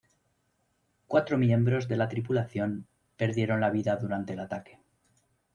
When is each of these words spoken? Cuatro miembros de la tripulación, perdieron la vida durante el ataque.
Cuatro 1.05 1.37
miembros 1.37 1.87
de 1.87 1.95
la 1.95 2.09
tripulación, 2.09 2.87
perdieron 3.17 3.61
la 3.61 3.69
vida 3.69 3.97
durante 3.97 4.33
el 4.33 4.39
ataque. 4.39 4.79